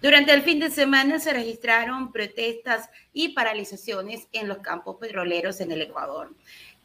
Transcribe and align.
Durante 0.00 0.32
el 0.32 0.40
fin 0.40 0.60
de 0.60 0.70
semana 0.70 1.18
se 1.18 1.32
registraron 1.32 2.10
protestas 2.10 2.88
y 3.12 3.30
paralizaciones 3.34 4.28
en 4.32 4.48
los 4.48 4.58
campos 4.58 4.96
petroleros 4.98 5.60
en 5.60 5.72
el 5.72 5.82
Ecuador. 5.82 6.34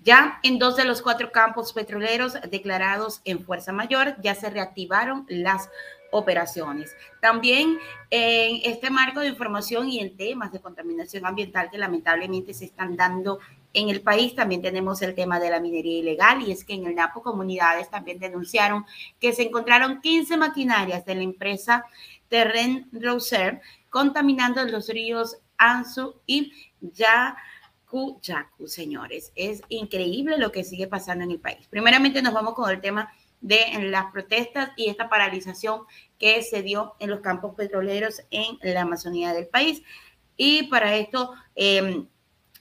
Ya 0.04 0.40
en 0.44 0.60
dos 0.60 0.76
de 0.76 0.84
los 0.84 1.02
cuatro 1.02 1.32
campos 1.32 1.72
petroleros 1.72 2.34
declarados 2.52 3.22
en 3.24 3.42
fuerza 3.42 3.72
mayor 3.72 4.16
ya 4.22 4.36
se 4.36 4.50
reactivaron 4.50 5.26
las 5.30 5.70
operaciones. 6.12 6.94
También 7.22 7.78
en 8.10 8.60
este 8.64 8.90
marco 8.90 9.22
de 9.22 9.30
información 9.30 9.88
y 9.88 10.00
en 10.02 10.18
temas 10.18 10.52
de 10.52 10.60
contaminación 10.60 11.26
ambiental 11.26 11.70
que 11.72 11.78
lamentablemente 11.78 12.54
se 12.54 12.66
están 12.66 12.98
dando 12.98 13.40
en 13.74 13.90
el 13.90 14.02
país, 14.02 14.34
también 14.36 14.62
tenemos 14.62 15.02
el 15.02 15.16
tema 15.16 15.38
de 15.38 15.50
la 15.50 15.60
minería 15.60 16.00
ilegal 16.00 16.42
y 16.42 16.52
es 16.52 16.64
que 16.64 16.74
en 16.74 16.86
el 16.86 16.96
NAPO 16.96 17.22
comunidades 17.22 17.90
también 17.90 18.20
denunciaron 18.20 18.86
que 19.20 19.34
se 19.34 19.44
encontraron 19.44 20.00
15 20.00 20.38
maquinarias 20.38 21.06
de 21.06 21.16
la 21.16 21.24
empresa 21.24 21.86
Terren 22.30 22.90
Roser, 22.92 23.62
contaminando 23.90 24.64
los 24.66 24.90
ríos 24.90 25.38
Anzu 25.58 26.22
y 26.26 26.52
Yaku, 26.82 28.20
Yaku, 28.22 28.68
señores. 28.68 29.32
Es 29.36 29.62
increíble 29.70 30.38
lo 30.38 30.52
que 30.52 30.64
sigue 30.64 30.88
pasando 30.88 31.24
en 31.24 31.32
el 31.32 31.40
país. 31.40 31.68
Primeramente 31.70 32.22
nos 32.22 32.34
vamos 32.34 32.54
con 32.54 32.70
el 32.70 32.82
tema 32.82 33.12
de 33.42 33.90
las 33.90 34.12
protestas 34.12 34.72
y 34.76 34.90
esta 34.90 35.10
paralización 35.10 35.82
que 36.18 36.42
se 36.42 36.64
dio 36.64 36.96
en 37.00 37.10
los 37.10 37.20
campos 37.20 37.54
petroleros 37.56 38.22
en 38.32 38.58
la 38.62 38.82
Amazonía 38.82 39.34
del 39.34 39.48
país. 39.48 39.84
Y 40.38 40.64
para 40.64 40.96
esto 40.96 41.34
em, 41.56 42.08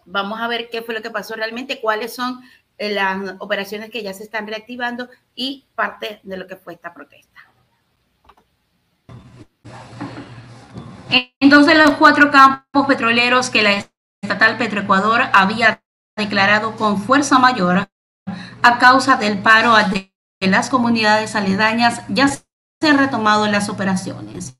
vamos 0.04 0.40
a 0.40 0.48
ver 0.48 0.68
qué 0.70 0.82
fue 0.82 0.94
lo 0.94 1.02
que 1.02 1.10
pasó 1.10 1.34
realmente, 1.34 1.80
cuáles 1.80 2.14
son 2.14 2.40
las 2.78 3.36
operaciones 3.38 3.90
que 3.90 4.02
ya 4.02 4.12
se 4.12 4.24
están 4.24 4.46
reactivando 4.46 5.08
y 5.34 5.64
parte 5.74 6.20
de 6.22 6.36
lo 6.36 6.46
que 6.46 6.56
fue 6.56 6.74
esta 6.74 6.92
protesta. 6.92 7.53
Entonces, 11.40 11.76
los 11.76 11.92
cuatro 11.92 12.30
campos 12.30 12.86
petroleros 12.86 13.50
que 13.50 13.62
la 13.62 13.86
estatal 14.22 14.56
Petroecuador 14.56 15.22
había 15.32 15.82
declarado 16.16 16.76
con 16.76 17.00
fuerza 17.00 17.38
mayor 17.38 17.88
a 18.62 18.78
causa 18.78 19.16
del 19.16 19.38
paro 19.38 19.74
de 19.76 20.10
las 20.40 20.70
comunidades 20.70 21.36
aledañas 21.36 22.02
ya 22.08 22.28
se 22.28 22.42
han 22.82 22.98
retomado 22.98 23.46
las 23.46 23.68
operaciones. 23.68 24.58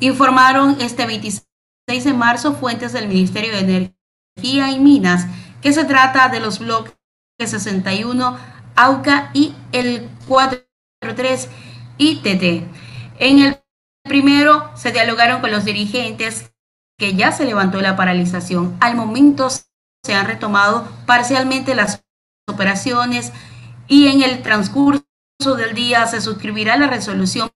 Informaron 0.00 0.80
este 0.80 1.06
26 1.06 1.44
de 1.86 2.12
marzo 2.12 2.54
fuentes 2.54 2.92
del 2.92 3.08
Ministerio 3.08 3.52
de 3.52 3.94
Energía 4.36 4.70
y 4.70 4.80
Minas 4.80 5.26
que 5.60 5.72
se 5.72 5.84
trata 5.84 6.28
de 6.28 6.40
los 6.40 6.58
bloques 6.58 6.94
61, 7.38 8.36
AUCA 8.74 9.30
y 9.32 9.54
el 9.70 10.08
43 10.26 11.48
ITT. 11.98 12.66
En 13.18 13.38
el 13.38 13.61
Primero, 14.04 14.70
se 14.76 14.92
dialogaron 14.92 15.40
con 15.40 15.50
los 15.50 15.64
dirigentes 15.64 16.52
que 16.98 17.14
ya 17.14 17.32
se 17.32 17.44
levantó 17.44 17.80
la 17.80 17.96
paralización. 17.96 18.76
Al 18.80 18.96
momento 18.96 19.48
se 19.50 20.14
han 20.14 20.26
retomado 20.26 20.88
parcialmente 21.06 21.74
las 21.74 22.04
operaciones 22.48 23.32
y 23.88 24.08
en 24.08 24.22
el 24.22 24.42
transcurso 24.42 25.04
del 25.56 25.74
día 25.74 26.06
se 26.06 26.20
suscribirá 26.20 26.76
la 26.76 26.88
resolución 26.88 27.50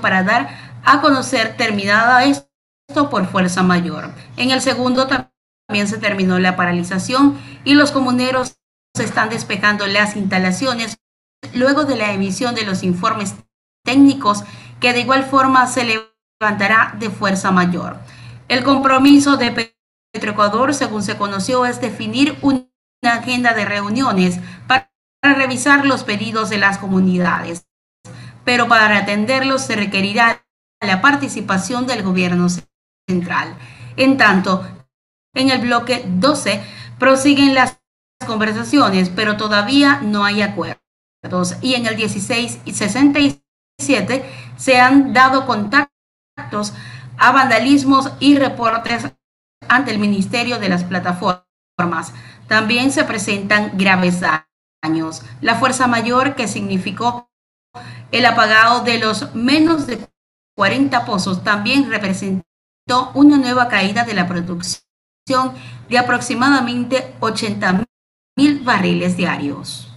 para 0.00 0.22
dar 0.22 0.80
a 0.84 1.00
conocer 1.00 1.56
terminada 1.56 2.24
esto 2.24 3.10
por 3.10 3.26
fuerza 3.26 3.62
mayor. 3.62 4.12
En 4.36 4.50
el 4.50 4.60
segundo 4.60 5.06
también 5.06 5.88
se 5.88 5.98
terminó 5.98 6.38
la 6.38 6.56
paralización 6.56 7.38
y 7.64 7.74
los 7.74 7.90
comuneros 7.90 8.56
se 8.94 9.04
están 9.04 9.28
despejando 9.28 9.86
las 9.86 10.16
instalaciones 10.16 10.98
luego 11.54 11.84
de 11.84 11.96
la 11.96 12.12
emisión 12.12 12.54
de 12.54 12.64
los 12.64 12.82
informes 12.82 13.34
técnicos 13.84 14.44
que 14.80 14.92
de 14.92 15.00
igual 15.00 15.24
forma 15.24 15.66
se 15.66 15.84
levantará 16.40 16.94
de 16.98 17.10
fuerza 17.10 17.50
mayor. 17.50 17.98
El 18.48 18.64
compromiso 18.64 19.36
de 19.36 19.74
Petroecuador, 20.12 20.74
según 20.74 21.02
se 21.02 21.16
conoció, 21.16 21.66
es 21.66 21.80
definir 21.80 22.36
una 22.42 22.66
agenda 23.04 23.54
de 23.54 23.64
reuniones 23.64 24.40
para 24.66 24.90
revisar 25.22 25.86
los 25.86 26.04
pedidos 26.04 26.50
de 26.50 26.58
las 26.58 26.78
comunidades, 26.78 27.66
pero 28.44 28.68
para 28.68 28.98
atenderlos 28.98 29.62
se 29.62 29.76
requerirá 29.76 30.44
la 30.80 31.00
participación 31.00 31.86
del 31.86 32.02
gobierno 32.02 32.48
central. 33.08 33.56
En 33.96 34.16
tanto, 34.16 34.66
en 35.34 35.50
el 35.50 35.60
bloque 35.60 36.04
12 36.06 36.62
prosiguen 36.98 37.54
las 37.54 37.80
conversaciones, 38.26 39.10
pero 39.10 39.36
todavía 39.36 40.00
no 40.02 40.24
hay 40.24 40.42
acuerdos. 40.42 40.80
Y 41.60 41.74
en 41.74 41.86
el 41.86 41.96
16 41.96 42.60
y 42.64 42.72
66 42.72 43.39
se 43.80 44.80
han 44.80 45.12
dado 45.12 45.46
contactos 45.46 46.72
a 47.18 47.32
vandalismos 47.32 48.12
y 48.20 48.36
reportes 48.36 49.12
ante 49.68 49.90
el 49.90 49.98
Ministerio 49.98 50.58
de 50.58 50.68
las 50.68 50.84
Plataformas. 50.84 52.12
También 52.48 52.92
se 52.92 53.04
presentan 53.04 53.72
graves 53.74 54.20
daños. 54.82 55.22
La 55.40 55.56
fuerza 55.56 55.86
mayor 55.86 56.34
que 56.34 56.48
significó 56.48 57.30
el 58.10 58.26
apagado 58.26 58.82
de 58.82 58.98
los 58.98 59.34
menos 59.34 59.86
de 59.86 60.08
40 60.56 61.04
pozos 61.04 61.44
también 61.44 61.88
representó 61.88 63.12
una 63.14 63.38
nueva 63.38 63.68
caída 63.68 64.04
de 64.04 64.14
la 64.14 64.26
producción 64.26 64.82
de 65.88 65.98
aproximadamente 65.98 67.14
80 67.20 67.84
mil 68.36 68.60
barriles 68.60 69.16
diarios. 69.16 69.89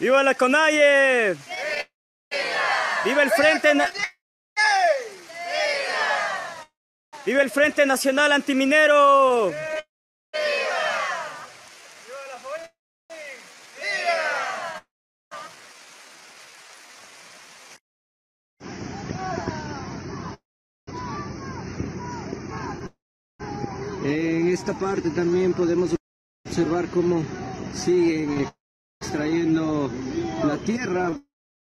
¡Viva 0.00 0.22
la 0.22 0.34
CONAIE! 0.34 1.36
¡Viva 3.04 3.22
el 3.22 3.30
Frente 3.30 3.74
¡Viva 7.26 7.42
el 7.42 7.50
Frente 7.50 7.84
Nacional 7.84 8.32
Antiminero! 8.32 9.52
En 24.02 24.48
esta 24.48 24.72
parte 24.72 25.10
también 25.10 25.52
podemos 25.52 25.94
observar 26.46 26.86
cómo 26.88 27.22
siguen 27.74 28.50
extrayendo 29.00 29.90
la 30.44 30.58
tierra 30.58 31.18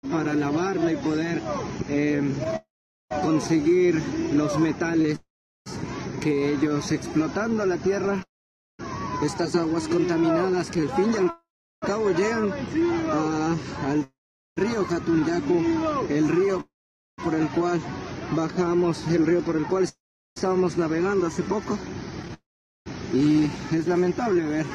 para 0.09 0.33
lavarla 0.33 0.91
y 0.91 0.97
poder 0.97 1.41
em, 1.89 2.33
conseguir 3.09 4.01
los 4.33 4.59
metales 4.59 5.19
que 6.21 6.53
ellos 6.53 6.91
explotando 6.91 7.65
la 7.65 7.77
tierra, 7.77 8.23
estas 9.23 9.55
aguas 9.55 9.87
contaminadas 9.87 10.69
que 10.69 10.81
al 10.81 10.89
fin 10.89 11.11
y 11.13 11.17
al 11.17 11.33
cabo 11.81 12.11
llegan 12.11 12.51
al 13.87 14.09
río 14.55 14.85
Jatunyaco, 14.85 15.55
el 16.09 16.29
río 16.29 16.67
por 17.23 17.33
el 17.35 17.49
cual 17.49 17.81
bajamos, 18.35 19.07
el 19.07 19.25
río 19.25 19.41
por 19.41 19.55
el 19.55 19.65
cual 19.65 19.89
estábamos 20.35 20.77
navegando 20.77 21.27
hace 21.27 21.43
poco. 21.43 21.77
Y 23.13 23.45
es 23.71 23.87
lamentable 23.87 24.43
ver 24.43 24.65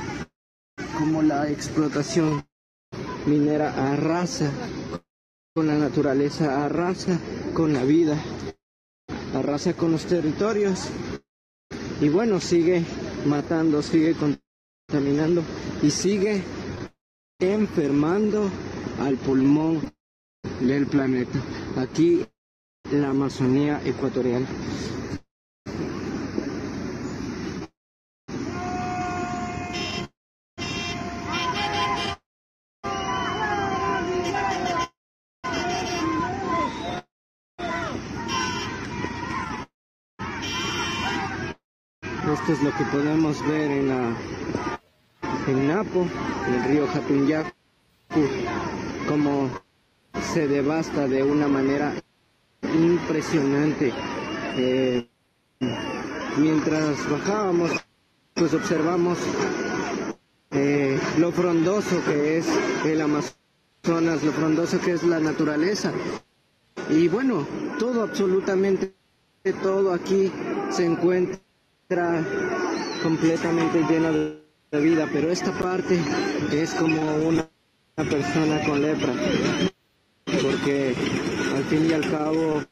cómo 0.99 1.23
la 1.23 1.49
explotación 1.49 2.48
minera 3.27 3.93
arrasa 3.93 4.51
con 5.55 5.67
la 5.67 5.75
naturaleza, 5.77 6.65
arrasa 6.65 7.19
con 7.55 7.73
la 7.73 7.85
vida, 7.85 8.17
arrasa 9.35 9.75
con 9.75 9.93
los 9.93 10.05
territorios 10.07 10.89
y 12.01 12.09
bueno, 12.09 12.41
sigue 12.41 12.85
matando, 13.27 13.83
sigue 13.83 14.15
contaminando 14.15 15.43
y 15.83 15.91
sigue 15.91 16.43
enfermando 17.41 18.51
al 19.01 19.17
pulmón 19.17 19.81
del 20.61 20.87
planeta. 20.87 21.39
Aquí 21.77 22.25
la 22.93 23.11
Amazonía 23.11 23.81
ecuatorial. 23.85 24.47
Esto 42.41 42.53
es 42.53 42.63
lo 42.63 42.71
que 42.77 42.85
podemos 42.85 43.47
ver 43.47 43.71
en, 43.71 43.89
la, 43.89 44.17
en 45.49 45.69
Napo, 45.69 46.07
en 46.47 46.55
el 46.55 46.65
río 46.65 46.87
Jatunyacu, 46.87 47.51
como 49.09 49.51
se 50.33 50.47
devasta 50.47 51.09
de 51.09 51.23
una 51.23 51.49
manera 51.49 51.93
impresionante. 52.63 53.93
Eh, 54.57 55.09
mientras 56.39 57.11
bajábamos, 57.11 57.73
pues 58.35 58.55
observamos 58.55 59.19
eh, 60.53 60.99
lo 61.19 61.33
frondoso 61.33 62.03
que 62.05 62.39
es 62.39 62.47
el 62.87 63.03
Amazonas, 63.03 64.23
lo 64.23 64.33
frondoso 64.33 64.81
que 64.81 64.93
es 64.93 65.03
la 65.03 65.19
naturaleza. 65.19 65.93
Y 66.89 67.09
bueno, 67.09 67.47
todo, 67.79 68.05
absolutamente 68.05 68.95
todo 69.63 69.93
aquí 69.93 70.33
se 70.71 70.87
encuentra 70.87 71.48
completamente 73.03 73.83
lleno 73.89 74.13
de 74.13 74.81
vida, 74.81 75.09
pero 75.11 75.31
esta 75.31 75.53
parte 75.53 75.99
es 76.53 76.75
como 76.75 77.01
una 77.17 77.49
persona 77.97 78.63
con 78.67 78.83
lepra, 78.83 79.15
porque 80.27 80.95
al 81.57 81.65
fin 81.65 81.89
y 81.89 81.93
al 81.95 82.11
cabo 82.11 82.63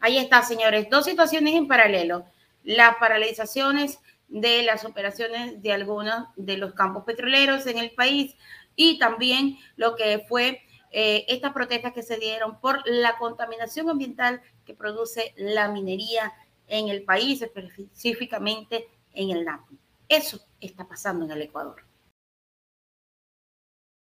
Ahí 0.00 0.18
está, 0.18 0.42
señores, 0.42 0.88
dos 0.90 1.04
situaciones 1.04 1.54
en 1.54 1.68
paralelo. 1.68 2.26
Las 2.64 2.96
paralizaciones 2.96 4.00
de 4.26 4.64
las 4.64 4.84
operaciones 4.84 5.62
de 5.62 5.72
algunos 5.72 6.26
de 6.34 6.56
los 6.56 6.74
campos 6.74 7.04
petroleros 7.04 7.64
en 7.66 7.78
el 7.78 7.92
país 7.92 8.34
y 8.74 8.98
también 8.98 9.56
lo 9.76 9.94
que 9.94 10.24
fue 10.28 10.62
eh, 10.90 11.24
estas 11.28 11.52
protestas 11.52 11.92
que 11.92 12.02
se 12.02 12.18
dieron 12.18 12.60
por 12.60 12.82
la 12.86 13.18
contaminación 13.18 13.90
ambiental 13.90 14.40
que 14.64 14.74
produce 14.74 15.34
la 15.36 15.68
minería 15.68 16.32
en 16.68 16.88
el 16.88 17.02
país, 17.04 17.42
específicamente 17.42 18.88
en 19.12 19.30
el 19.30 19.44
NAPO. 19.44 19.74
Eso 20.08 20.40
está 20.60 20.86
pasando 20.86 21.24
en 21.24 21.32
el 21.32 21.42
Ecuador. 21.42 21.84